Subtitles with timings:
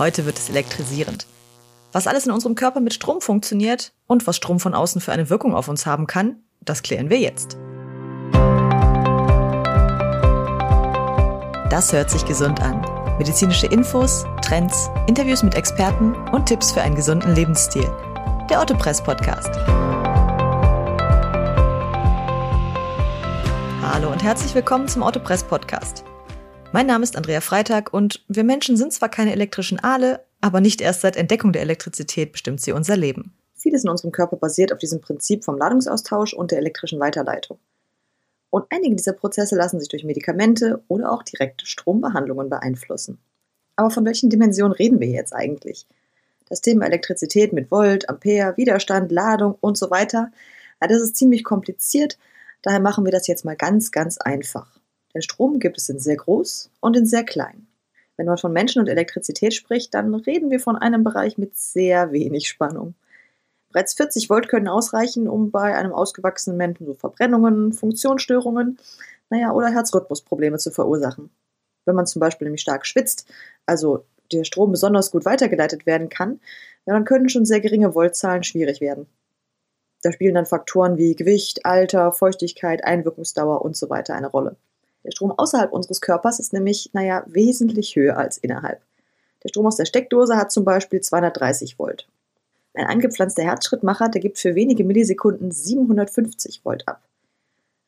[0.00, 1.26] Heute wird es elektrisierend.
[1.92, 5.28] Was alles in unserem Körper mit Strom funktioniert und was Strom von außen für eine
[5.28, 7.58] Wirkung auf uns haben kann, das klären wir jetzt.
[11.68, 12.80] Das hört sich gesund an.
[13.18, 17.86] Medizinische Infos, Trends, Interviews mit Experten und Tipps für einen gesunden Lebensstil.
[18.48, 19.50] Der Otto Press Podcast.
[23.82, 26.04] Hallo und herzlich willkommen zum Otto Press Podcast.
[26.72, 30.80] Mein Name ist Andrea Freitag und wir Menschen sind zwar keine elektrischen Aale, aber nicht
[30.80, 33.34] erst seit Entdeckung der Elektrizität bestimmt sie unser Leben.
[33.54, 37.58] Vieles in unserem Körper basiert auf diesem Prinzip vom Ladungsaustausch und der elektrischen Weiterleitung.
[38.50, 43.18] Und einige dieser Prozesse lassen sich durch Medikamente oder auch direkte Strombehandlungen beeinflussen.
[43.74, 45.88] Aber von welchen Dimensionen reden wir jetzt eigentlich?
[46.48, 50.30] Das Thema Elektrizität mit Volt, Ampere, Widerstand, Ladung und so weiter,
[50.78, 52.16] das ist ziemlich kompliziert,
[52.62, 54.79] daher machen wir das jetzt mal ganz, ganz einfach.
[55.14, 57.66] Den Strom gibt es in sehr groß und in sehr klein.
[58.16, 62.12] Wenn man von Menschen und Elektrizität spricht, dann reden wir von einem Bereich mit sehr
[62.12, 62.94] wenig Spannung.
[63.72, 68.78] Bereits 40 Volt können ausreichen, um bei einem ausgewachsenen Menschen so Verbrennungen, Funktionsstörungen,
[69.30, 71.30] naja, oder Herzrhythmusprobleme zu verursachen.
[71.86, 73.26] Wenn man zum Beispiel nämlich stark schwitzt,
[73.64, 76.40] also der Strom besonders gut weitergeleitet werden kann,
[76.84, 79.06] dann können schon sehr geringe Voltzahlen schwierig werden.
[80.02, 84.56] Da spielen dann Faktoren wie Gewicht, Alter, Feuchtigkeit, Einwirkungsdauer und so weiter eine Rolle.
[85.04, 88.80] Der Strom außerhalb unseres Körpers ist nämlich, naja, wesentlich höher als innerhalb.
[89.42, 92.08] Der Strom aus der Steckdose hat zum Beispiel 230 Volt.
[92.74, 97.02] Ein angepflanzter Herzschrittmacher, der gibt für wenige Millisekunden 750 Volt ab.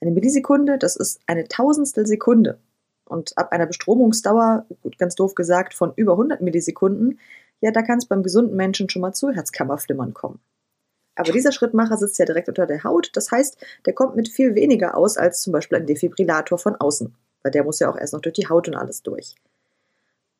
[0.01, 2.59] Eine Millisekunde, das ist eine Tausendstel Sekunde.
[3.05, 7.21] Und ab einer Bestromungsdauer, gut, ganz doof gesagt, von über 100 Millisekunden,
[7.61, 10.41] ja, da kann es beim gesunden Menschen schon mal zu Herzkammerflimmern kommen.
[11.23, 13.11] Aber dieser Schrittmacher sitzt ja direkt unter der Haut.
[13.15, 13.57] Das heißt,
[13.87, 17.15] der kommt mit viel weniger aus als zum Beispiel ein Defibrillator von außen.
[17.43, 19.37] Weil der muss ja auch erst noch durch die Haut und alles durch.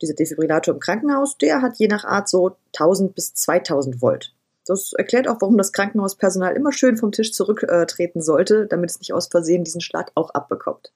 [0.01, 4.35] Dieser Defibrillator im Krankenhaus, der hat je nach Art so 1000 bis 2000 Volt.
[4.67, 9.13] Das erklärt auch, warum das Krankenhauspersonal immer schön vom Tisch zurücktreten sollte, damit es nicht
[9.13, 10.93] aus Versehen diesen Schlag auch abbekommt.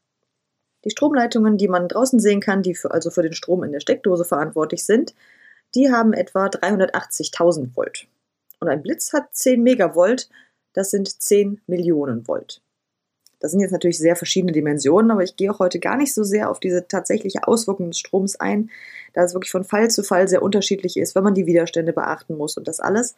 [0.84, 3.80] Die Stromleitungen, die man draußen sehen kann, die für, also für den Strom in der
[3.80, 5.14] Steckdose verantwortlich sind,
[5.76, 8.08] die haben etwa 380.000 Volt.
[8.60, 10.28] Und ein Blitz hat 10 Megavolt,
[10.72, 12.62] das sind 10 Millionen Volt.
[13.38, 16.24] Das sind jetzt natürlich sehr verschiedene Dimensionen, aber ich gehe auch heute gar nicht so
[16.24, 18.70] sehr auf diese tatsächliche Auswirkung des Stroms ein,
[19.12, 22.36] da es wirklich von Fall zu Fall sehr unterschiedlich ist, wenn man die Widerstände beachten
[22.36, 23.14] muss und das alles.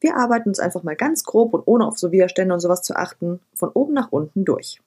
[0.00, 2.96] Wir arbeiten uns einfach mal ganz grob und ohne auf so Widerstände und sowas zu
[2.96, 4.80] achten, von oben nach unten durch.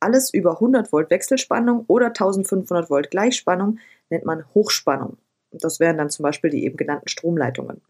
[0.00, 3.78] Alles über 100 Volt Wechselspannung oder 1500 Volt Gleichspannung
[4.10, 5.16] nennt man Hochspannung.
[5.50, 7.80] Das wären dann zum Beispiel die eben genannten Stromleitungen.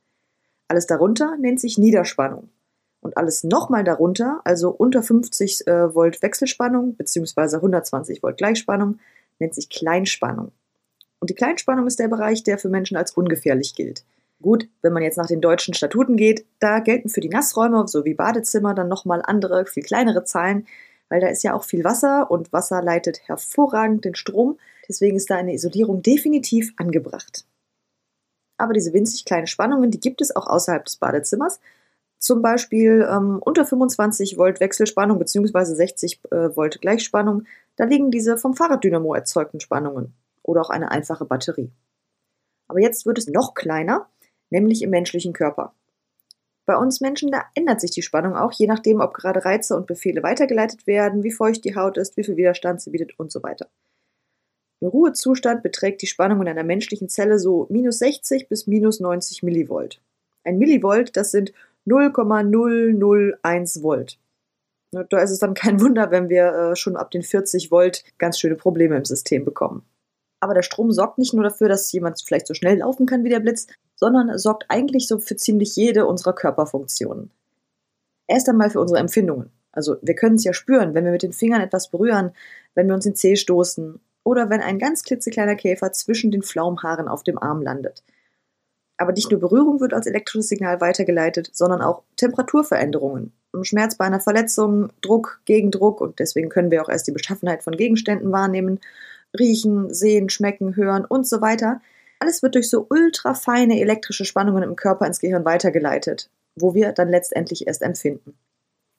[0.69, 2.51] Alles darunter nennt sich Niederspannung.
[3.01, 7.57] Und alles nochmal darunter, also unter 50 äh, Volt Wechselspannung bzw.
[7.57, 8.99] 120 Volt Gleichspannung,
[9.39, 10.53] nennt sich Kleinspannung.
[11.21, 14.05] Und die Kleinspannung ist der Bereich, der für Menschen als ungefährlich gilt.
[14.43, 18.15] Gut, wenn man jetzt nach den deutschen Statuten geht, da gelten für die Nassräume sowie
[18.15, 20.67] Badezimmer dann nochmal andere, viel kleinere Zahlen,
[21.09, 24.59] weil da ist ja auch viel Wasser und Wasser leitet hervorragend den Strom.
[24.89, 27.47] Deswegen ist da eine Isolierung definitiv angebracht
[28.59, 31.61] aber diese winzig kleinen Spannungen, die gibt es auch außerhalb des Badezimmers.
[32.19, 35.65] Zum Beispiel ähm, unter 25 Volt Wechselspannung bzw.
[35.65, 37.45] 60 äh, Volt Gleichspannung,
[37.77, 41.71] da liegen diese vom Fahrraddynamo erzeugten Spannungen oder auch eine einfache Batterie.
[42.67, 44.09] Aber jetzt wird es noch kleiner,
[44.51, 45.73] nämlich im menschlichen Körper.
[46.67, 49.87] Bei uns Menschen, da ändert sich die Spannung auch, je nachdem, ob gerade Reize und
[49.87, 53.43] Befehle weitergeleitet werden, wie feucht die Haut ist, wie viel Widerstand sie bietet und so
[53.43, 53.69] weiter.
[54.81, 59.43] Im Ruhezustand beträgt die Spannung in einer menschlichen Zelle so minus 60 bis minus 90
[59.43, 60.01] Millivolt.
[60.45, 61.53] Ein Millivolt, das sind
[61.85, 64.19] 0,001 Volt.
[64.93, 68.39] Da ist es dann kein Wunder, wenn wir äh, schon ab den 40 Volt ganz
[68.39, 69.85] schöne Probleme im System bekommen.
[70.41, 73.29] Aber der Strom sorgt nicht nur dafür, dass jemand vielleicht so schnell laufen kann wie
[73.29, 73.67] der Blitz,
[73.97, 77.31] sondern sorgt eigentlich so für ziemlich jede unserer Körperfunktionen.
[78.29, 79.51] Erst einmal für unsere Empfindungen.
[79.73, 82.33] Also wir können es ja spüren, wenn wir mit den Fingern etwas berühren,
[82.75, 86.43] wenn wir uns in den Zeh stoßen oder wenn ein ganz klitzekleiner Käfer zwischen den
[86.43, 88.05] Pflaumenhaaren auf dem Arm landet.
[88.99, 93.33] Aber nicht nur Berührung wird als elektrisches Signal weitergeleitet, sondern auch Temperaturveränderungen,
[93.63, 97.75] Schmerz bei einer Verletzung, Druck, Gegendruck und deswegen können wir auch erst die Beschaffenheit von
[97.75, 98.81] Gegenständen wahrnehmen,
[99.39, 101.81] riechen, sehen, schmecken, hören und so weiter.
[102.19, 107.09] Alles wird durch so ultrafeine elektrische Spannungen im Körper ins Gehirn weitergeleitet, wo wir dann
[107.09, 108.37] letztendlich erst empfinden.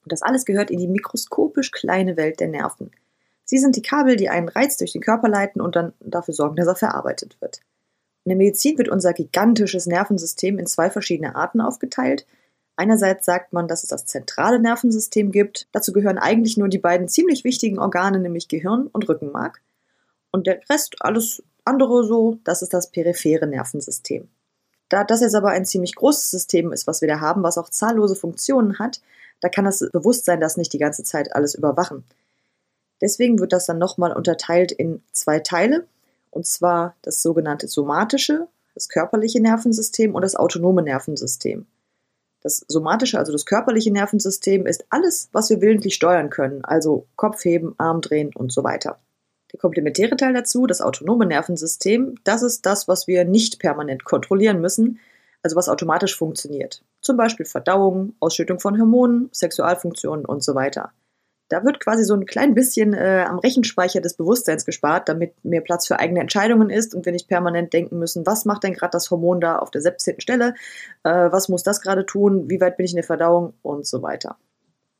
[0.02, 2.90] Und das alles gehört in die mikroskopisch kleine Welt der Nerven.
[3.50, 6.54] Sie sind die Kabel, die einen Reiz durch den Körper leiten und dann dafür sorgen,
[6.54, 7.58] dass er verarbeitet wird.
[8.24, 12.28] In der Medizin wird unser gigantisches Nervensystem in zwei verschiedene Arten aufgeteilt.
[12.76, 15.66] Einerseits sagt man, dass es das zentrale Nervensystem gibt.
[15.72, 19.60] Dazu gehören eigentlich nur die beiden ziemlich wichtigen Organe, nämlich Gehirn und Rückenmark.
[20.30, 24.28] Und der Rest, alles andere so, das ist das periphere Nervensystem.
[24.90, 27.68] Da das jetzt aber ein ziemlich großes System ist, was wir da haben, was auch
[27.68, 29.00] zahllose Funktionen hat,
[29.40, 32.04] da kann das Bewusstsein das nicht die ganze Zeit alles überwachen.
[33.00, 35.86] Deswegen wird das dann nochmal unterteilt in zwei Teile,
[36.30, 41.66] und zwar das sogenannte somatische, das körperliche Nervensystem und das autonome Nervensystem.
[42.42, 47.44] Das somatische, also das körperliche Nervensystem, ist alles, was wir willentlich steuern können, also Kopf
[47.44, 48.98] heben, Arm drehen und so weiter.
[49.52, 54.60] Der komplementäre Teil dazu, das autonome Nervensystem, das ist das, was wir nicht permanent kontrollieren
[54.60, 55.00] müssen,
[55.42, 56.82] also was automatisch funktioniert.
[57.00, 60.92] Zum Beispiel Verdauung, Ausschüttung von Hormonen, Sexualfunktionen und so weiter.
[61.50, 65.60] Da wird quasi so ein klein bisschen äh, am Rechenspeicher des Bewusstseins gespart, damit mehr
[65.60, 68.92] Platz für eigene Entscheidungen ist und wir nicht permanent denken müssen, was macht denn gerade
[68.92, 70.20] das Hormon da auf der 17.
[70.20, 70.54] Stelle,
[71.02, 74.00] äh, was muss das gerade tun, wie weit bin ich in der Verdauung und so
[74.00, 74.36] weiter.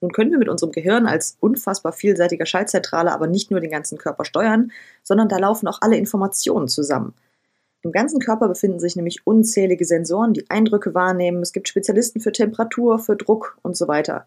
[0.00, 3.96] Nun können wir mit unserem Gehirn als unfassbar vielseitiger Schaltzentrale aber nicht nur den ganzen
[3.96, 4.72] Körper steuern,
[5.04, 7.14] sondern da laufen auch alle Informationen zusammen.
[7.82, 11.42] Im ganzen Körper befinden sich nämlich unzählige Sensoren, die Eindrücke wahrnehmen.
[11.42, 14.26] Es gibt Spezialisten für Temperatur, für Druck und so weiter.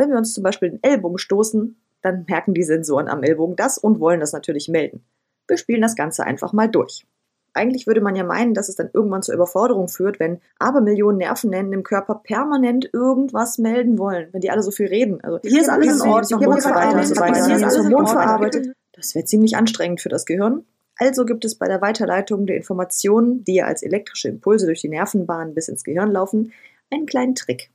[0.00, 3.76] Wenn wir uns zum Beispiel den Ellbogen stoßen, dann merken die Sensoren am Ellbogen das
[3.76, 5.04] und wollen das natürlich melden.
[5.46, 7.04] Wir spielen das Ganze einfach mal durch.
[7.52, 11.74] Eigentlich würde man ja meinen, dass es dann irgendwann zur Überforderung führt, wenn Abermillionen Nervenenden
[11.74, 15.22] im Körper permanent irgendwas melden wollen, wenn die alle so viel reden.
[15.22, 17.44] Also hier ist alles in Ordnung, und so weiter.
[17.44, 18.68] Hier ist alles Hormon verarbeitet.
[18.94, 20.64] Das wäre ziemlich anstrengend für das Gehirn.
[20.96, 24.88] Also gibt es bei der Weiterleitung der Informationen, die ja als elektrische Impulse durch die
[24.88, 26.54] Nervenbahn bis ins Gehirn laufen,
[26.90, 27.70] einen kleinen Trick.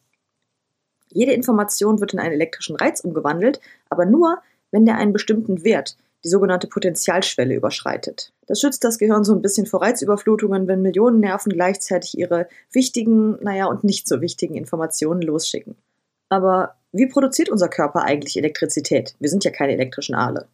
[1.16, 4.40] Jede Information wird in einen elektrischen Reiz umgewandelt, aber nur,
[4.72, 5.96] wenn der einen bestimmten Wert,
[6.26, 8.34] die sogenannte Potentialschwelle, überschreitet.
[8.48, 13.42] Das schützt das Gehirn so ein bisschen vor Reizüberflutungen, wenn Millionen Nerven gleichzeitig ihre wichtigen,
[13.42, 15.78] naja, und nicht so wichtigen Informationen losschicken.
[16.28, 19.16] Aber wie produziert unser Körper eigentlich Elektrizität?
[19.20, 20.50] Wir sind ja keine elektrischen Aale.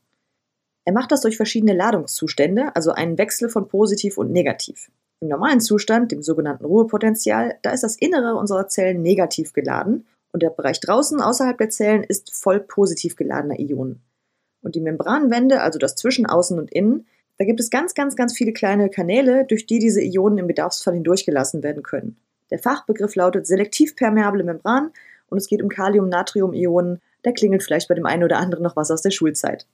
[0.86, 4.92] Er macht das durch verschiedene Ladungszustände, also einen Wechsel von positiv und negativ.
[5.22, 10.44] Im normalen Zustand, dem sogenannten Ruhepotential, da ist das Innere unserer Zellen negativ geladen und
[10.44, 14.01] der Bereich draußen außerhalb der Zellen ist voll positiv geladener Ionen.
[14.62, 17.07] Und die Membranwände, also das zwischen außen und innen,
[17.38, 20.94] da gibt es ganz, ganz, ganz viele kleine Kanäle, durch die diese Ionen im Bedarfsfall
[20.94, 22.18] hindurchgelassen werden können.
[22.51, 24.92] Der Fachbegriff lautet selektiv permeable Membran
[25.28, 27.01] und es geht um Kalium-Natrium-Ionen.
[27.24, 29.66] Da klingelt vielleicht bei dem einen oder anderen noch was aus der Schulzeit.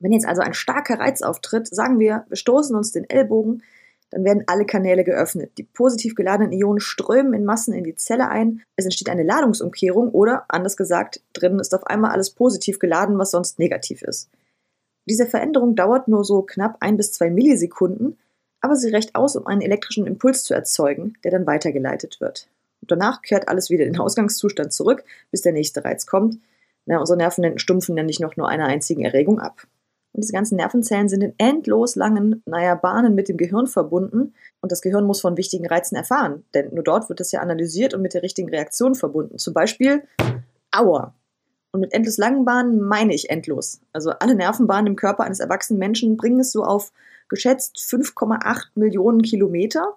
[0.00, 3.62] Wenn jetzt also ein starker Reiz auftritt, sagen wir, wir stoßen uns den Ellbogen,
[4.12, 5.52] dann werden alle Kanäle geöffnet.
[5.56, 8.62] Die positiv geladenen Ionen strömen in Massen in die Zelle ein.
[8.76, 13.30] Es entsteht eine Ladungsumkehrung oder, anders gesagt, drinnen ist auf einmal alles positiv geladen, was
[13.30, 14.28] sonst negativ ist.
[15.08, 18.18] Diese Veränderung dauert nur so knapp ein bis zwei Millisekunden,
[18.60, 22.48] aber sie reicht aus, um einen elektrischen Impuls zu erzeugen, der dann weitergeleitet wird.
[22.82, 26.38] Und danach kehrt alles wieder in den Ausgangszustand zurück, bis der nächste Reiz kommt.
[26.84, 29.66] Na, unsere Nerven stumpfen ja nicht noch nur einer einzigen Erregung ab.
[30.12, 34.34] Und diese ganzen Nervenzellen sind in endlos langen, naja, Bahnen mit dem Gehirn verbunden.
[34.60, 37.94] Und das Gehirn muss von wichtigen Reizen erfahren, denn nur dort wird das ja analysiert
[37.94, 39.38] und mit der richtigen Reaktion verbunden.
[39.38, 40.02] Zum Beispiel
[40.70, 41.14] Aua.
[41.72, 43.80] Und mit endlos langen Bahnen meine ich endlos.
[43.94, 46.92] Also alle Nervenbahnen im Körper eines erwachsenen Menschen bringen es so auf
[47.30, 49.96] geschätzt 5,8 Millionen Kilometer.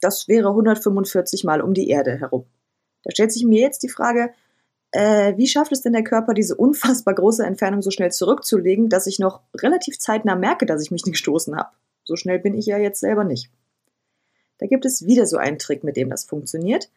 [0.00, 2.44] Das wäre 145 Mal um die Erde herum.
[3.04, 4.30] Da stellt sich mir jetzt die Frage,
[4.92, 9.06] äh, wie schafft es denn der Körper, diese unfassbar große Entfernung so schnell zurückzulegen, dass
[9.06, 11.70] ich noch relativ zeitnah merke, dass ich mich nicht gestoßen habe?
[12.04, 13.50] So schnell bin ich ja jetzt selber nicht.
[14.58, 16.90] Da gibt es wieder so einen Trick, mit dem das funktioniert,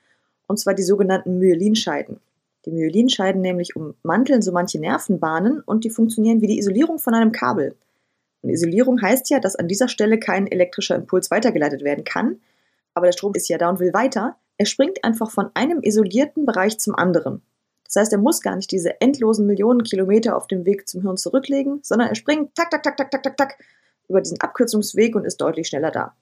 [0.47, 2.19] und zwar die sogenannten Myelinscheiden.
[2.65, 7.31] Die Myelinscheiden nämlich ummanteln so manche Nervenbahnen und die funktionieren wie die Isolierung von einem
[7.31, 7.75] Kabel.
[8.41, 12.41] Und Isolierung heißt ja, dass an dieser Stelle kein elektrischer Impuls weitergeleitet werden kann,
[12.93, 14.35] aber der Strom ist ja da und will weiter.
[14.57, 17.41] Er springt einfach von einem isolierten Bereich zum anderen.
[17.95, 21.15] Das heißt, er muss gar nicht diese endlosen Millionen Kilometer auf dem Weg zum Hirn
[21.15, 23.57] zurücklegen, sondern er springt tak, tak, tak, tak, tak, tak, tak
[24.09, 26.13] über diesen Abkürzungsweg und ist deutlich schneller da.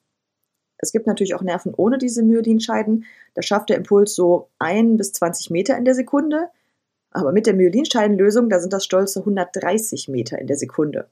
[0.78, 3.06] Es gibt natürlich auch Nerven ohne diese Myelinscheiden.
[3.34, 6.50] Da schafft der Impuls so 1 bis 20 Meter in der Sekunde.
[7.10, 11.10] Aber mit der Myelinscheidenlösung, da sind das stolze 130 Meter in der Sekunde.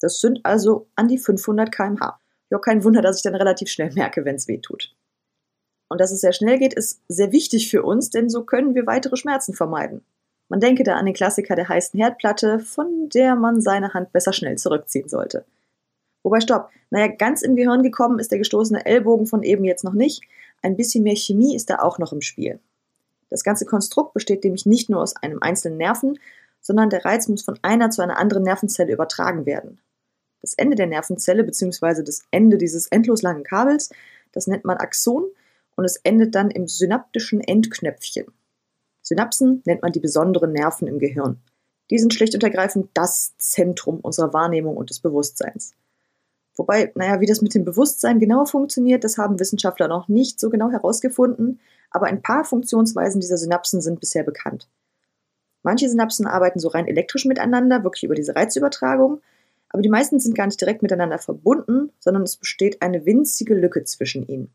[0.00, 2.20] Das sind also an die 500 km/h.
[2.50, 4.94] Ja, kein Wunder, dass ich dann relativ schnell merke, wenn es weh tut.
[5.88, 8.86] Und dass es sehr schnell geht, ist sehr wichtig für uns, denn so können wir
[8.86, 10.04] weitere Schmerzen vermeiden.
[10.48, 14.32] Man denke da an den Klassiker der heißen Herdplatte, von der man seine Hand besser
[14.32, 15.44] schnell zurückziehen sollte.
[16.22, 19.92] Wobei, stopp, naja, ganz im Gehirn gekommen ist der gestoßene Ellbogen von eben jetzt noch
[19.92, 20.22] nicht.
[20.62, 22.60] Ein bisschen mehr Chemie ist da auch noch im Spiel.
[23.30, 26.18] Das ganze Konstrukt besteht nämlich nicht nur aus einem einzelnen Nerven,
[26.60, 29.78] sondern der Reiz muss von einer zu einer anderen Nervenzelle übertragen werden.
[30.40, 32.02] Das Ende der Nervenzelle bzw.
[32.02, 33.90] das Ende dieses endlos langen Kabels,
[34.32, 35.24] das nennt man Axon
[35.78, 38.26] und es endet dann im synaptischen Endknöpfchen.
[39.00, 41.40] Synapsen nennt man die besonderen Nerven im Gehirn.
[41.90, 45.74] Die sind schlicht und ergreifend das Zentrum unserer Wahrnehmung und des Bewusstseins.
[46.56, 50.50] Wobei, naja, wie das mit dem Bewusstsein genau funktioniert, das haben Wissenschaftler noch nicht so
[50.50, 51.60] genau herausgefunden,
[51.92, 54.68] aber ein paar Funktionsweisen dieser Synapsen sind bisher bekannt.
[55.62, 59.20] Manche Synapsen arbeiten so rein elektrisch miteinander, wirklich über diese Reizübertragung,
[59.68, 63.84] aber die meisten sind gar nicht direkt miteinander verbunden, sondern es besteht eine winzige Lücke
[63.84, 64.52] zwischen ihnen.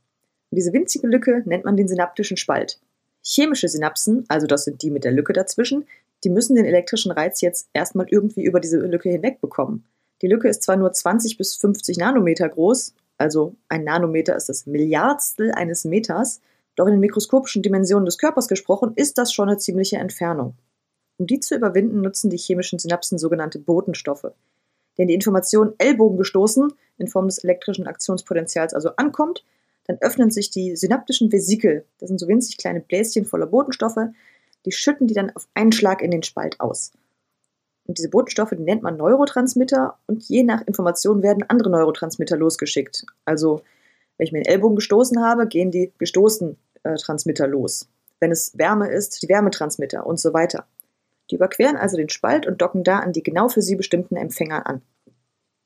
[0.56, 2.80] Diese winzige Lücke nennt man den synaptischen Spalt.
[3.24, 5.86] Chemische Synapsen, also das sind die mit der Lücke dazwischen,
[6.24, 9.86] die müssen den elektrischen Reiz jetzt erstmal irgendwie über diese Lücke hinwegbekommen.
[10.22, 14.66] Die Lücke ist zwar nur 20 bis 50 Nanometer groß, also ein Nanometer ist das
[14.66, 16.42] Milliardstel eines Meters,
[16.76, 20.56] doch in den mikroskopischen Dimensionen des Körpers gesprochen ist das schon eine ziemliche Entfernung.
[21.18, 24.32] Um die zu überwinden, nutzen die chemischen Synapsen sogenannte Botenstoffe.
[24.96, 29.44] Wenn die Information Ellbogen gestoßen in Form des elektrischen Aktionspotenzials also ankommt,
[29.86, 31.86] dann öffnen sich die synaptischen Vesikel.
[32.00, 34.00] Das sind so winzig kleine Bläschen voller Botenstoffe.
[34.66, 36.94] Die schütten die dann auf einen Schlag in den Spalt aus.
[37.86, 43.06] Und diese Botenstoffe, die nennt man Neurotransmitter und je nach Information werden andere Neurotransmitter losgeschickt.
[43.26, 43.62] Also,
[44.18, 47.90] wenn ich mir den Ellbogen gestoßen habe, gehen die gestoßen äh, Transmitter los.
[48.20, 50.66] Wenn es Wärme ist, die Wärmetransmitter und so weiter.
[51.30, 54.66] Die überqueren also den Spalt und docken da an die genau für sie bestimmten Empfänger
[54.66, 54.82] an.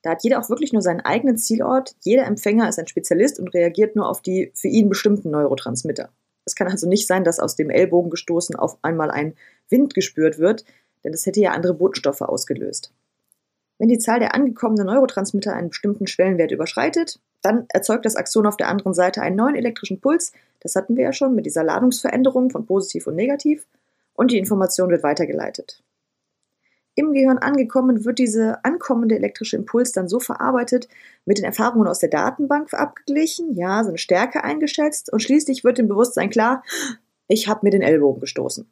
[0.02, 1.96] Da hat jeder auch wirklich nur seinen eigenen Zielort.
[2.04, 6.10] Jeder Empfänger ist ein Spezialist und reagiert nur auf die für ihn bestimmten Neurotransmitter.
[6.46, 9.36] Es kann also nicht sein, dass aus dem Ellbogen gestoßen auf einmal ein
[9.70, 10.64] Wind gespürt wird,
[11.04, 12.94] denn das hätte ja andere Botenstoffe ausgelöst.
[13.80, 18.58] Wenn die Zahl der angekommenen Neurotransmitter einen bestimmten Schwellenwert überschreitet, dann erzeugt das Axon auf
[18.58, 20.32] der anderen Seite einen neuen elektrischen Puls.
[20.62, 23.68] Das hatten wir ja schon mit dieser Ladungsveränderung von positiv und negativ.
[24.14, 25.84] Und die Information wird weitergeleitet.
[26.98, 30.88] Im Gehirn angekommen wird diese ankommende elektrische Impuls dann so verarbeitet,
[31.26, 35.88] mit den Erfahrungen aus der Datenbank abgeglichen, ja, seine Stärke eingeschätzt und schließlich wird dem
[35.88, 36.64] Bewusstsein klar,
[37.28, 38.68] ich habe mir den Ellbogen gestoßen.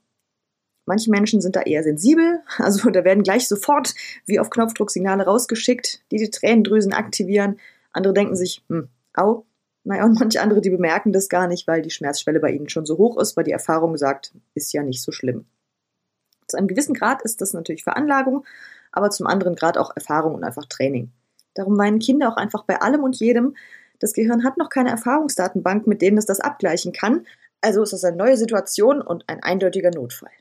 [0.87, 3.93] Manche Menschen sind da eher sensibel, also da werden gleich sofort
[4.25, 7.59] wie auf Knopfdruck Signale rausgeschickt, die die Tränendrüsen aktivieren.
[7.91, 9.45] Andere denken sich, hm, au.
[9.83, 12.87] Naja, und manche andere, die bemerken das gar nicht, weil die Schmerzschwelle bei ihnen schon
[12.87, 15.45] so hoch ist, weil die Erfahrung sagt, ist ja nicht so schlimm.
[16.47, 18.45] Zu einem gewissen Grad ist das natürlich Veranlagung,
[18.91, 21.11] aber zum anderen Grad auch Erfahrung und einfach Training.
[21.53, 23.55] Darum weinen Kinder auch einfach bei allem und jedem.
[23.99, 27.25] Das Gehirn hat noch keine Erfahrungsdatenbank, mit denen es das abgleichen kann.
[27.61, 30.31] Also ist das eine neue Situation und ein eindeutiger Notfall.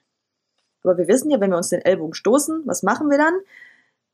[0.83, 3.35] Aber wir wissen ja, wenn wir uns den Ellbogen stoßen, was machen wir dann?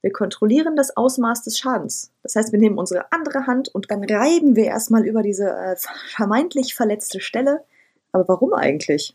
[0.02, 2.12] Wir kontrollieren das Ausmaß des Schadens.
[2.22, 5.76] Das heißt, wir nehmen unsere andere Hand und dann reiben wir erstmal über diese äh,
[6.14, 7.64] vermeintlich verletzte Stelle.
[8.12, 9.14] Aber warum eigentlich?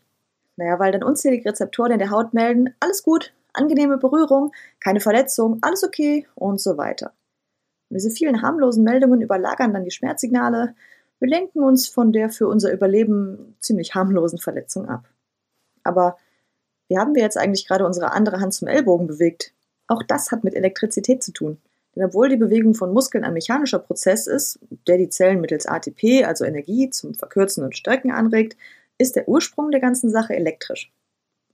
[0.56, 5.58] Naja, weil dann unzählige Rezeptoren in der Haut melden, alles gut, angenehme Berührung, keine Verletzung,
[5.62, 7.12] alles okay und so weiter.
[7.88, 10.74] Und diese vielen harmlosen Meldungen überlagern dann die Schmerzsignale,
[11.18, 15.08] wir lenken uns von der für unser Überleben ziemlich harmlosen Verletzung ab.
[15.82, 16.18] Aber
[16.88, 19.52] wie haben wir jetzt eigentlich gerade unsere andere Hand zum Ellbogen bewegt?
[19.86, 21.58] Auch das hat mit Elektrizität zu tun.
[21.94, 26.24] Denn obwohl die Bewegung von Muskeln ein mechanischer Prozess ist, der die Zellen mittels ATP,
[26.24, 28.56] also Energie, zum Verkürzen und Strecken anregt,
[28.98, 30.92] ist der Ursprung der ganzen Sache elektrisch.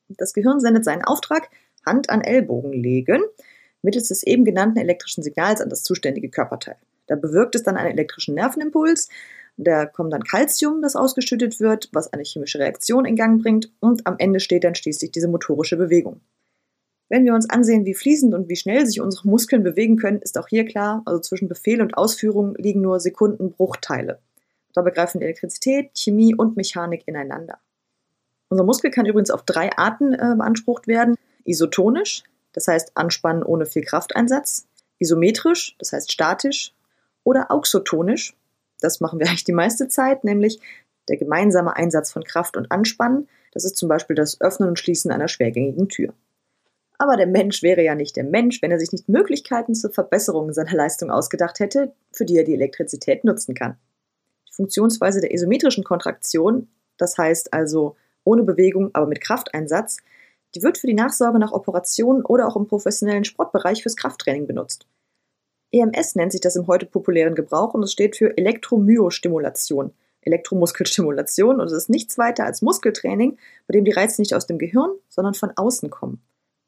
[0.08, 1.48] Das Gehirn sendet seinen Auftrag
[1.84, 3.22] Hand an Ellbogen legen,
[3.82, 6.76] mittels des eben genannten elektrischen Signals an das zuständige Körperteil.
[7.06, 9.08] Da bewirkt es dann einen elektrischen Nervenimpuls,
[9.56, 14.06] da kommt dann Calcium, das ausgeschüttet wird, was eine chemische Reaktion in Gang bringt und
[14.06, 16.20] am Ende steht dann schließlich diese motorische Bewegung.
[17.08, 20.38] Wenn wir uns ansehen, wie fließend und wie schnell sich unsere Muskeln bewegen können, ist
[20.38, 24.18] auch hier klar, also zwischen Befehl und Ausführung liegen nur Sekundenbruchteile.
[24.74, 27.58] Dabei greifen Elektrizität, Chemie und Mechanik ineinander.
[28.48, 31.16] Unser Muskel kann übrigens auf drei Arten äh, beansprucht werden.
[31.44, 34.66] Isotonisch, das heißt Anspannen ohne viel Krafteinsatz.
[34.98, 36.74] Isometrisch, das heißt statisch.
[37.24, 38.34] Oder auxotonisch,
[38.80, 40.60] das machen wir eigentlich die meiste Zeit, nämlich
[41.08, 43.28] der gemeinsame Einsatz von Kraft und Anspannen.
[43.52, 46.14] Das ist zum Beispiel das Öffnen und Schließen einer schwergängigen Tür.
[46.98, 50.52] Aber der Mensch wäre ja nicht der Mensch, wenn er sich nicht Möglichkeiten zur Verbesserung
[50.52, 53.76] seiner Leistung ausgedacht hätte, für die er die Elektrizität nutzen kann.
[54.52, 56.68] Die Funktionsweise der isometrischen Kontraktion,
[56.98, 59.96] das heißt also ohne Bewegung, aber mit Krafteinsatz,
[60.54, 64.86] die wird für die Nachsorge nach Operationen oder auch im professionellen Sportbereich fürs Krafttraining benutzt.
[65.72, 71.66] EMS nennt sich das im heute populären Gebrauch und es steht für Elektromyostimulation, Elektromuskelstimulation und
[71.66, 75.32] es ist nichts weiter als Muskeltraining, bei dem die Reize nicht aus dem Gehirn, sondern
[75.32, 76.20] von außen kommen.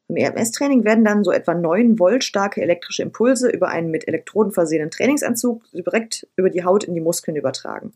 [0.07, 4.51] Im EMS-Training werden dann so etwa 9 Volt starke elektrische Impulse über einen mit Elektroden
[4.51, 7.93] versehenen Trainingsanzug direkt über die Haut in die Muskeln übertragen.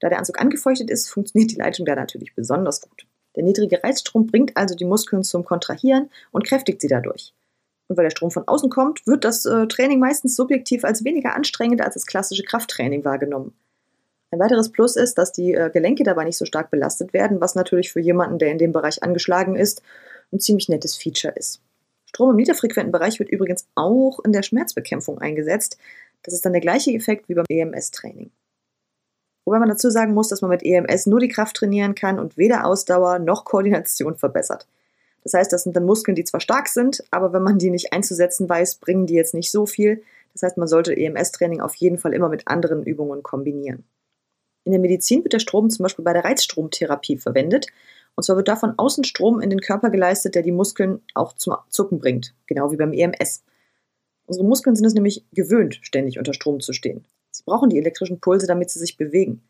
[0.00, 3.06] Da der Anzug angefeuchtet ist, funktioniert die Leitung da natürlich besonders gut.
[3.34, 7.34] Der niedrige Reizstrom bringt also die Muskeln zum Kontrahieren und kräftigt sie dadurch.
[7.88, 11.34] Und weil der Strom von außen kommt, wird das äh, Training meistens subjektiv als weniger
[11.34, 13.54] anstrengend als das klassische Krafttraining wahrgenommen.
[14.30, 17.54] Ein weiteres Plus ist, dass die äh, Gelenke dabei nicht so stark belastet werden, was
[17.54, 19.82] natürlich für jemanden, der in dem Bereich angeschlagen ist,
[20.32, 21.60] ein ziemlich nettes Feature ist.
[22.06, 25.78] Strom im niederfrequenten Bereich wird übrigens auch in der Schmerzbekämpfung eingesetzt.
[26.22, 28.30] Das ist dann der gleiche Effekt wie beim EMS-Training.
[29.44, 32.36] Wobei man dazu sagen muss, dass man mit EMS nur die Kraft trainieren kann und
[32.36, 34.68] weder Ausdauer noch Koordination verbessert.
[35.24, 37.92] Das heißt, das sind dann Muskeln, die zwar stark sind, aber wenn man die nicht
[37.92, 40.02] einzusetzen weiß, bringen die jetzt nicht so viel.
[40.32, 43.84] Das heißt, man sollte EMS-Training auf jeden Fall immer mit anderen Übungen kombinieren.
[44.64, 47.66] In der Medizin wird der Strom zum Beispiel bei der Reizstromtherapie verwendet.
[48.14, 51.56] Und zwar wird davon außen Strom in den Körper geleistet, der die Muskeln auch zum
[51.68, 53.42] Zucken bringt, genau wie beim EMS.
[54.26, 57.04] Unsere Muskeln sind es nämlich gewöhnt, ständig unter Strom zu stehen.
[57.30, 59.42] Sie brauchen die elektrischen Pulse, damit sie sich bewegen.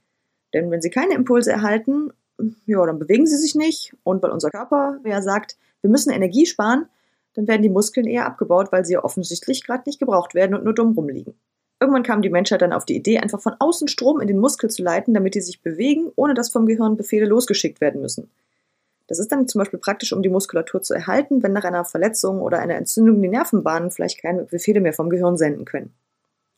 [0.54, 2.12] Denn wenn sie keine Impulse erhalten,
[2.66, 3.94] ja, dann bewegen sie sich nicht.
[4.04, 6.86] Und weil unser Körper ja sagt, wir müssen Energie sparen,
[7.34, 10.64] dann werden die Muskeln eher abgebaut, weil sie ja offensichtlich gerade nicht gebraucht werden und
[10.64, 11.34] nur dumm rumliegen.
[11.80, 14.70] Irgendwann kam die Menschheit dann auf die Idee, einfach von außen Strom in den Muskel
[14.70, 18.30] zu leiten, damit die sich bewegen, ohne dass vom Gehirn Befehle losgeschickt werden müssen.
[19.12, 22.40] Das ist dann zum Beispiel praktisch, um die Muskulatur zu erhalten, wenn nach einer Verletzung
[22.40, 25.92] oder einer Entzündung die Nervenbahnen vielleicht keine Befehle mehr vom Gehirn senden können.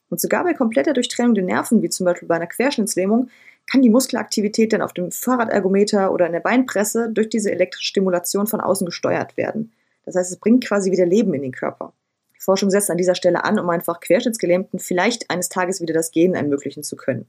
[0.09, 3.29] Und sogar bei kompletter Durchtrennung der Nerven, wie zum Beispiel bei einer Querschnittslähmung,
[3.69, 8.47] kann die Muskelaktivität dann auf dem Fahrradergometer oder in der Beinpresse durch diese elektrische Stimulation
[8.47, 9.73] von außen gesteuert werden.
[10.05, 11.93] Das heißt, es bringt quasi wieder Leben in den Körper.
[12.37, 16.13] Die Forschung setzt an dieser Stelle an, um einfach Querschnittsgelähmten vielleicht eines Tages wieder das
[16.13, 17.27] Gehen ermöglichen zu können.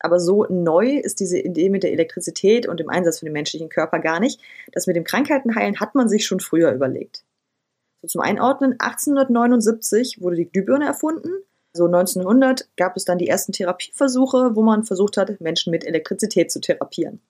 [0.00, 3.68] Aber so neu ist diese Idee mit der Elektrizität und dem Einsatz für den menschlichen
[3.68, 4.40] Körper gar nicht.
[4.72, 7.24] Das mit dem Krankheitenheilen hat man sich schon früher überlegt.
[8.02, 11.30] So zum Einordnen, 1879 wurde die Glühbirne erfunden
[11.72, 16.50] so 1900 gab es dann die ersten Therapieversuche, wo man versucht hat, Menschen mit Elektrizität
[16.50, 17.20] zu therapieren.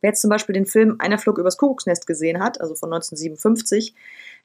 [0.00, 3.94] Wer jetzt zum Beispiel den Film Einer Flug übers Kuckucksnest gesehen hat, also von 1957,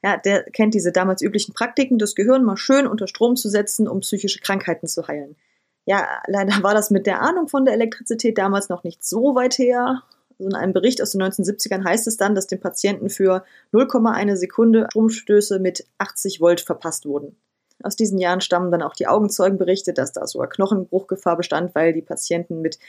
[0.04, 3.88] ja, der kennt diese damals üblichen Praktiken, das Gehirn mal schön unter Strom zu setzen,
[3.88, 5.38] um psychische Krankheiten zu heilen.
[5.86, 9.58] Ja, leider war das mit der Ahnung von der Elektrizität damals noch nicht so weit
[9.58, 10.04] her.
[10.38, 14.36] Also in einem Bericht aus den 1970ern heißt es dann, dass dem Patienten für 0,1
[14.36, 17.38] Sekunde Stromstöße mit 80 Volt verpasst wurden.
[17.84, 22.02] Aus diesen Jahren stammen dann auch die Augenzeugenberichte, dass da sogar Knochenbruchgefahr bestand, weil die
[22.02, 22.80] Patienten mit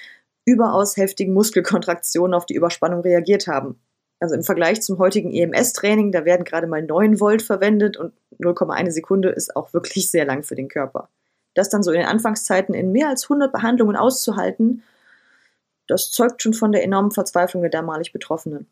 [0.47, 3.81] überaus heftigen Muskelkontraktionen auf die Überspannung reagiert haben.
[4.20, 8.92] Also im Vergleich zum heutigen EMS-Training, da werden gerade mal 9 Volt verwendet und 0,1
[8.92, 11.11] Sekunde ist auch wirklich sehr lang für den Körper.
[11.57, 14.83] Das dann so in den Anfangszeiten in mehr als 100 Behandlungen auszuhalten,
[15.88, 18.66] das zeugt schon von der enormen Verzweiflung der damalig Betroffenen.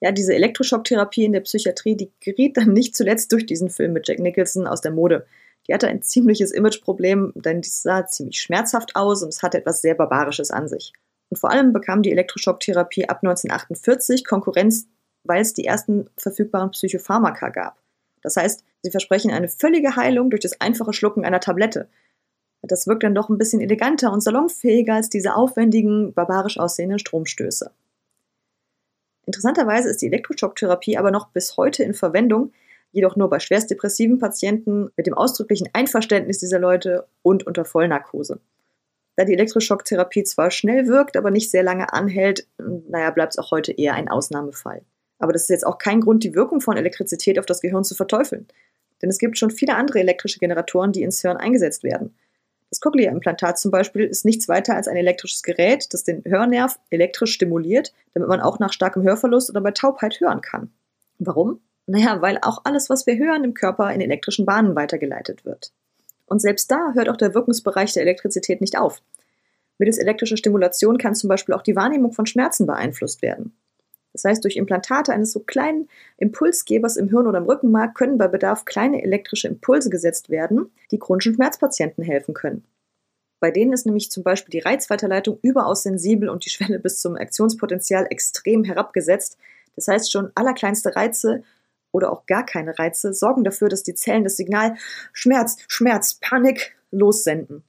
[0.00, 4.06] Ja, diese Elektroschocktherapie in der Psychiatrie, die geriet dann nicht zuletzt durch diesen Film mit
[4.06, 5.26] Jack Nicholson aus der Mode.
[5.66, 9.80] Die hatte ein ziemliches Imageproblem, denn die sah ziemlich schmerzhaft aus und es hatte etwas
[9.80, 10.92] sehr Barbarisches an sich.
[11.28, 14.86] Und vor allem bekam die Elektroschocktherapie ab 1948 Konkurrenz,
[15.24, 17.78] weil es die ersten verfügbaren Psychopharmaka gab.
[18.26, 21.88] Das heißt, sie versprechen eine völlige Heilung durch das einfache Schlucken einer Tablette.
[22.60, 27.70] Das wirkt dann doch ein bisschen eleganter und salonfähiger als diese aufwendigen, barbarisch aussehenden Stromstöße.
[29.26, 32.52] Interessanterweise ist die Elektroschocktherapie aber noch bis heute in Verwendung,
[32.90, 38.40] jedoch nur bei schwerstdepressiven Patienten mit dem ausdrücklichen Einverständnis dieser Leute und unter Vollnarkose.
[39.14, 43.52] Da die Elektroschocktherapie zwar schnell wirkt, aber nicht sehr lange anhält, naja, bleibt es auch
[43.52, 44.82] heute eher ein Ausnahmefall.
[45.18, 47.94] Aber das ist jetzt auch kein Grund, die Wirkung von Elektrizität auf das Gehirn zu
[47.94, 48.46] verteufeln.
[49.02, 52.14] Denn es gibt schon viele andere elektrische Generatoren, die ins Hirn eingesetzt werden.
[52.70, 57.32] Das Cochlea-Implantat zum Beispiel ist nichts weiter als ein elektrisches Gerät, das den Hörnerv elektrisch
[57.32, 60.70] stimuliert, damit man auch nach starkem Hörverlust oder bei Taubheit hören kann.
[61.18, 61.60] Warum?
[61.86, 65.72] Naja, weil auch alles, was wir hören, im Körper in elektrischen Bahnen weitergeleitet wird.
[66.26, 69.00] Und selbst da hört auch der Wirkungsbereich der Elektrizität nicht auf.
[69.78, 73.56] Mittels elektrischer Stimulation kann zum Beispiel auch die Wahrnehmung von Schmerzen beeinflusst werden.
[74.16, 78.28] Das heißt, durch Implantate eines so kleinen Impulsgebers im Hirn oder im Rückenmark können bei
[78.28, 82.64] Bedarf kleine elektrische Impulse gesetzt werden, die chronischen Schmerzpatienten helfen können.
[83.40, 87.16] Bei denen ist nämlich zum Beispiel die Reizweiterleitung überaus sensibel und die Schwelle bis zum
[87.16, 89.36] Aktionspotenzial extrem herabgesetzt.
[89.74, 91.42] Das heißt, schon allerkleinste Reize
[91.92, 94.76] oder auch gar keine Reize sorgen dafür, dass die Zellen das Signal
[95.12, 97.64] Schmerz, Schmerz, Panik lossenden.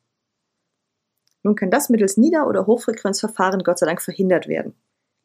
[1.44, 4.74] Nun kann das mittels Nieder- oder Hochfrequenzverfahren Gott sei Dank verhindert werden.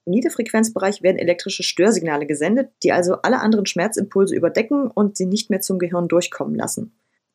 [0.05, 5.49] Im Niederfrequenzbereich werden elektrische Störsignale gesendet, die also alle anderen Schmerzimpulse überdecken und sie nicht
[5.49, 6.93] mehr zum Gehirn durchkommen lassen.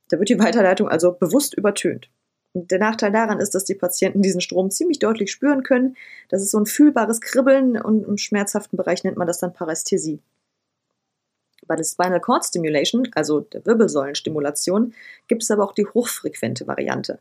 [0.10, 2.10] Da wird die Weiterleitung also bewusst übertönt.
[2.54, 5.96] Der Nachteil daran ist, dass die Patienten diesen Strom ziemlich deutlich spüren können.
[6.30, 10.20] Das ist so ein fühlbares Kribbeln und im schmerzhaften Bereich nennt man das dann Parästhesie.
[11.68, 14.94] Bei der Spinal Cord Stimulation, also der Wirbelsäulenstimulation,
[15.28, 17.20] gibt es aber auch die hochfrequente Variante.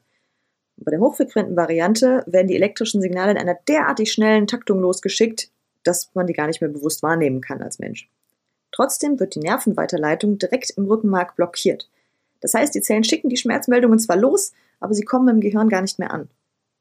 [0.77, 5.51] Bei der hochfrequenten Variante werden die elektrischen Signale in einer derartig schnellen Taktung losgeschickt,
[5.83, 8.11] dass man die gar nicht mehr bewusst wahrnehmen kann als Mensch.
[8.73, 11.89] Trotzdem wird die Nervenweiterleitung direkt im Rückenmark blockiert.
[12.41, 15.81] Das heißt, die Zellen schicken die Schmerzmeldungen zwar los, aber sie kommen im Gehirn gar
[15.81, 16.29] nicht mehr an.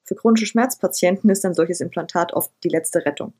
[0.03, 3.33] Für chronische Schmerzpatienten ist ein solches Implantat oft die letzte Rettung.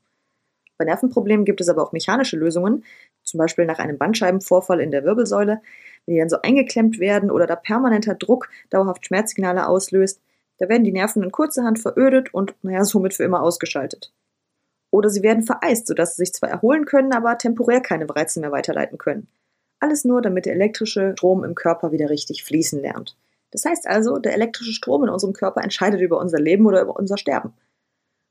[0.78, 2.84] Bei Nervenproblemen gibt es aber auch mechanische Lösungen,
[3.22, 5.60] zum Beispiel nach einem Bandscheibenvorfall in der Wirbelsäule,
[6.04, 10.20] wenn die dann so eingeklemmt werden oder da permanenter Druck dauerhaft Schmerzsignale auslöst,
[10.58, 14.12] da werden die Nerven in kurzerhand verödet und, naja, somit für immer ausgeschaltet.
[14.90, 18.52] Oder sie werden vereist, sodass sie sich zwar erholen können, aber temporär keine Reize mehr
[18.52, 19.28] weiterleiten können.
[19.80, 23.16] Alles nur, damit der elektrische Strom im Körper wieder richtig fließen lernt.
[23.50, 26.96] Das heißt also, der elektrische Strom in unserem Körper entscheidet über unser Leben oder über
[26.96, 27.52] unser Sterben.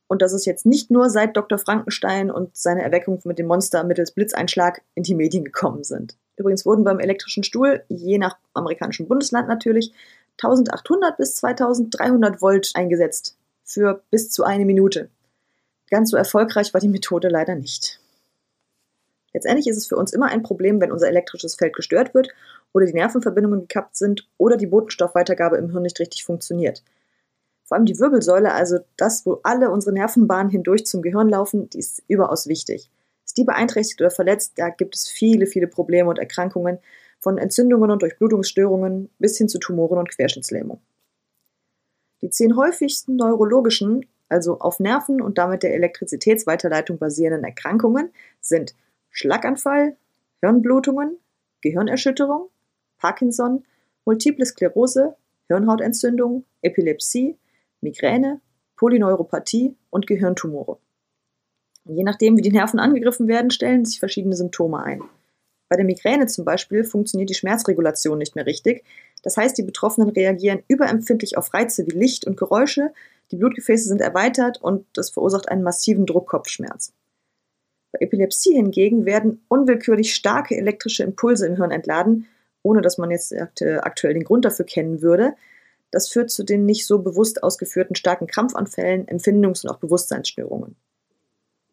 [0.07, 1.57] Und das ist jetzt nicht nur seit Dr.
[1.57, 6.17] Frankenstein und seine Erweckung mit dem Monster mittels Blitzeinschlag in die Medien gekommen sind.
[6.37, 9.93] Übrigens wurden beim elektrischen Stuhl, je nach amerikanischem Bundesland natürlich,
[10.41, 13.37] 1800 bis 2300 Volt eingesetzt.
[13.63, 15.09] Für bis zu eine Minute.
[15.89, 17.99] Ganz so erfolgreich war die Methode leider nicht.
[19.33, 22.29] Letztendlich ist es für uns immer ein Problem, wenn unser elektrisches Feld gestört wird
[22.73, 26.83] oder die Nervenverbindungen gekappt sind oder die Botenstoffweitergabe im Hirn nicht richtig funktioniert.
[27.65, 31.79] Vor allem die Wirbelsäule, also das, wo alle unsere Nervenbahnen hindurch zum Gehirn laufen, die
[31.79, 32.89] ist überaus wichtig.
[33.25, 36.79] Ist die beeinträchtigt oder verletzt, da gibt es viele, viele Probleme und Erkrankungen,
[37.25, 40.79] von Entzündungen und Durchblutungsstörungen bis hin zu Tumoren und Querschnittslähmung.
[42.21, 48.11] Die zehn häufigsten neurologischen, also auf Nerven und damit der Elektrizitätsweiterleitung basierenden Erkrankungen
[48.41, 48.75] sind
[49.09, 49.97] Schlaganfall,
[50.41, 51.17] Hirnblutungen,
[51.61, 52.49] Gehirnerschütterung,
[52.99, 53.65] Parkinson,
[54.05, 55.15] Multiple Sklerose,
[55.47, 57.39] Hirnhautentzündung, Epilepsie,
[57.81, 58.39] Migräne,
[58.75, 60.77] Polyneuropathie und Gehirntumore.
[61.85, 65.01] je nachdem, wie die Nerven angegriffen werden, stellen sich verschiedene Symptome ein.
[65.69, 68.83] Bei der Migräne zum Beispiel funktioniert die Schmerzregulation nicht mehr richtig.
[69.23, 72.91] Das heißt, die Betroffenen reagieren überempfindlich auf Reize wie Licht und Geräusche,
[73.31, 76.93] die Blutgefäße sind erweitert und das verursacht einen massiven Druckkopfschmerz.
[77.91, 82.27] Bei Epilepsie hingegen werden unwillkürlich starke elektrische Impulse im Hirn entladen,
[82.61, 85.33] ohne dass man jetzt aktuell den Grund dafür kennen würde.
[85.91, 90.75] Das führt zu den nicht so bewusst ausgeführten starken Krampfanfällen, Empfindungs- und auch Bewusstseinsstörungen.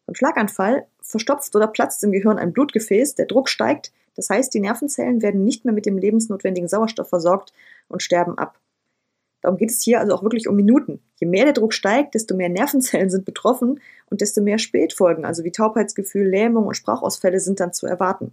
[0.05, 4.59] Beim Schlaganfall verstopft oder platzt im Gehirn ein Blutgefäß, der Druck steigt, das heißt, die
[4.59, 7.53] Nervenzellen werden nicht mehr mit dem lebensnotwendigen Sauerstoff versorgt
[7.87, 8.59] und sterben ab.
[9.41, 11.01] Darum geht es hier also auch wirklich um Minuten.
[11.15, 15.43] Je mehr der Druck steigt, desto mehr Nervenzellen sind betroffen und desto mehr Spätfolgen, also
[15.43, 18.31] wie Taubheitsgefühl, Lähmung und Sprachausfälle sind dann zu erwarten.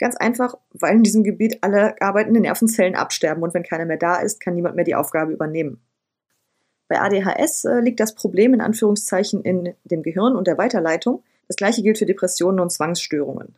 [0.00, 4.16] Ganz einfach, weil in diesem Gebiet alle arbeitenden Nervenzellen absterben und wenn keiner mehr da
[4.16, 5.80] ist, kann niemand mehr die Aufgabe übernehmen.
[6.88, 11.22] Bei ADHS äh, liegt das Problem in Anführungszeichen in dem Gehirn und der Weiterleitung.
[11.50, 13.56] Das gleiche gilt für Depressionen und Zwangsstörungen.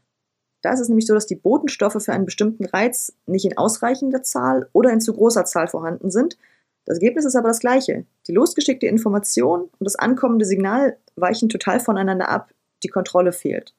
[0.63, 4.23] Da ist es nämlich so, dass die Botenstoffe für einen bestimmten Reiz nicht in ausreichender
[4.23, 6.39] Zahl oder in zu großer Zahl vorhanden sind
[6.85, 8.05] das Ergebnis ist aber das gleiche.
[8.27, 12.53] Die losgeschickte Information und das ankommende Signal weichen total voneinander ab.
[12.83, 13.75] Die Kontrolle fehlt.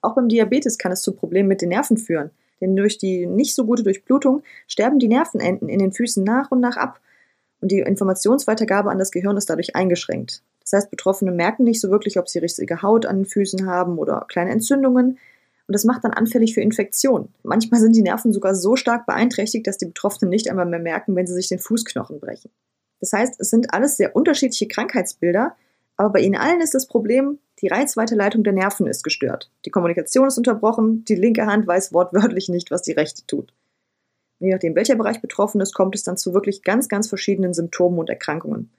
[0.00, 3.54] Auch beim Diabetes kann es zu Problemen mit den Nerven führen, denn durch die nicht
[3.54, 7.00] so gute Durchblutung sterben die Nervenenden in den Füßen nach und nach ab
[7.60, 10.42] und die Informationsweitergabe an das Gehirn ist dadurch eingeschränkt.
[10.62, 13.98] Das heißt, Betroffene merken nicht so wirklich, ob sie richtige Haut an den Füßen haben
[13.98, 15.18] oder kleine Entzündungen
[15.72, 17.32] und das macht dann anfällig für Infektionen.
[17.42, 21.14] Manchmal sind die Nerven sogar so stark beeinträchtigt, dass die Betroffenen nicht einmal mehr merken,
[21.16, 22.50] wenn sie sich den Fußknochen brechen.
[23.00, 25.56] Das heißt, es sind alles sehr unterschiedliche Krankheitsbilder,
[25.96, 29.50] aber bei ihnen allen ist das Problem, die Reizweiterleitung der Nerven ist gestört.
[29.64, 33.52] Die Kommunikation ist unterbrochen, die linke Hand weiß wortwörtlich nicht, was die rechte tut.
[34.40, 37.54] Und je nachdem, welcher Bereich betroffen ist, kommt es dann zu wirklich ganz, ganz verschiedenen
[37.54, 38.70] Symptomen und Erkrankungen.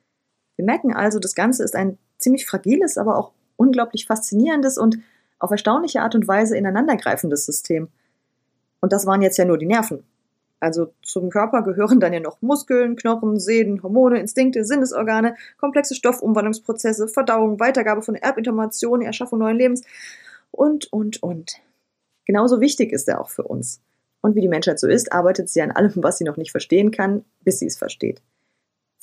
[0.64, 4.98] Wir merken also, das Ganze ist ein ziemlich fragiles, aber auch unglaublich faszinierendes und
[5.38, 7.90] auf erstaunliche Art und Weise ineinandergreifendes System.
[8.80, 10.06] Und das waren jetzt ja nur die Nerven.
[10.62, 17.10] Also zum Körper gehören dann ja noch Muskeln, Knochen, Sehnen, Hormone, Instinkte, Sinnesorgane, komplexe Stoffumwandlungsprozesse,
[17.10, 19.82] Verdauung, Weitergabe von Erbinformationen, Erschaffung neuen Lebens
[20.52, 21.60] und, und, und.
[22.24, 23.82] Genauso wichtig ist er auch für uns.
[24.22, 26.92] Und wie die Menschheit so ist, arbeitet sie an allem, was sie noch nicht verstehen
[26.92, 28.22] kann, bis sie es versteht.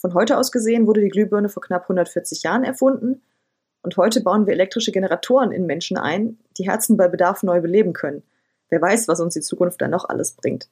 [0.00, 3.20] Von heute aus gesehen wurde die Glühbirne vor knapp 140 Jahren erfunden
[3.82, 7.92] und heute bauen wir elektrische Generatoren in Menschen ein, die Herzen bei Bedarf neu beleben
[7.92, 8.22] können.
[8.70, 10.70] Wer weiß, was uns die Zukunft dann noch alles bringt.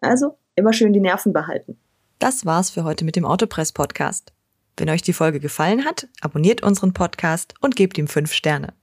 [0.00, 1.78] Also, immer schön die Nerven behalten.
[2.18, 4.32] Das war's für heute mit dem Autopress Podcast.
[4.76, 8.74] Wenn euch die Folge gefallen hat, abonniert unseren Podcast und gebt ihm fünf Sterne.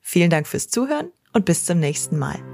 [0.00, 2.51] Vielen Dank fürs Zuhören und bis zum nächsten Mal.